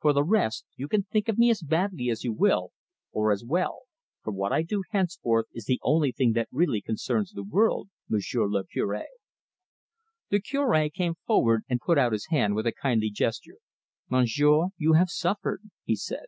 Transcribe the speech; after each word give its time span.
For 0.00 0.12
the 0.12 0.24
rest, 0.24 0.64
you 0.74 0.88
can 0.88 1.04
think 1.04 1.28
of 1.28 1.38
me 1.38 1.48
as 1.48 1.62
badly 1.62 2.10
as 2.10 2.24
you 2.24 2.32
will, 2.32 2.72
or 3.12 3.30
as 3.30 3.44
well, 3.44 3.82
for 4.20 4.32
what 4.32 4.52
I 4.52 4.62
do 4.64 4.82
henceforth 4.90 5.46
is 5.52 5.66
the 5.66 5.78
only 5.84 6.10
thing 6.10 6.32
that 6.32 6.48
really 6.50 6.80
concerns 6.80 7.30
the 7.30 7.44
world, 7.44 7.88
Monsieur 8.08 8.48
le 8.48 8.66
Cure." 8.66 9.04
The 10.30 10.40
Cure 10.40 10.88
came 10.92 11.14
forward 11.24 11.62
and 11.68 11.78
put 11.80 11.98
out 11.98 12.10
his 12.10 12.26
hand 12.30 12.56
with 12.56 12.66
a 12.66 12.72
kindly 12.72 13.10
gesture. 13.10 13.58
"Monsieur, 14.10 14.70
you 14.76 14.94
have 14.94 15.08
suffered," 15.08 15.62
he 15.84 15.94
said. 15.94 16.26